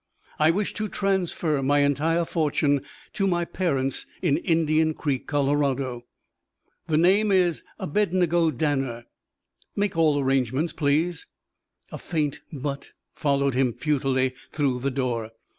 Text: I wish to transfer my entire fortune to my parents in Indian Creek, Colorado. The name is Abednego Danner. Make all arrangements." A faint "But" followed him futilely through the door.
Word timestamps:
I 0.39 0.49
wish 0.49 0.73
to 0.73 0.87
transfer 0.87 1.61
my 1.61 1.81
entire 1.81 2.25
fortune 2.25 2.81
to 3.13 3.27
my 3.27 3.45
parents 3.45 4.07
in 4.23 4.37
Indian 4.37 4.95
Creek, 4.95 5.27
Colorado. 5.27 6.07
The 6.87 6.97
name 6.97 7.31
is 7.31 7.61
Abednego 7.77 8.49
Danner. 8.49 9.05
Make 9.75 9.95
all 9.95 10.19
arrangements." 10.19 10.73
A 11.91 11.99
faint 11.99 12.39
"But" 12.51 12.93
followed 13.21 13.53
him 13.53 13.73
futilely 13.73 14.33
through 14.51 14.79
the 14.79 14.89
door. 14.89 15.33